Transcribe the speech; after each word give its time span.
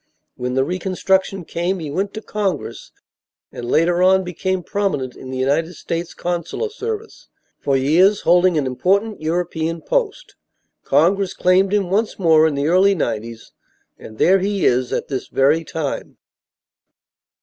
When 0.35 0.55
the 0.55 0.63
reconstruction 0.63 1.45
came 1.45 1.77
he 1.77 1.91
went 1.91 2.11
to 2.15 2.23
Congress 2.23 2.91
and 3.51 3.69
later 3.69 4.01
on 4.01 4.23
became 4.23 4.63
prominent 4.63 5.15
in 5.15 5.29
the 5.29 5.37
United 5.37 5.75
States 5.75 6.15
consular 6.15 6.69
service, 6.69 7.27
for 7.59 7.77
years 7.77 8.21
holding 8.21 8.57
an 8.57 8.65
important 8.65 9.21
European 9.21 9.79
post. 9.79 10.33
Congress 10.83 11.35
claimed 11.35 11.71
him 11.71 11.91
once 11.91 12.17
more 12.17 12.47
in 12.47 12.55
the 12.55 12.65
early 12.65 12.95
'90s, 12.95 13.51
and 13.99 14.17
there 14.17 14.39
he 14.39 14.65
is 14.65 14.91
at 14.91 15.07
this 15.07 15.27
very 15.27 15.63
time. 15.63 16.17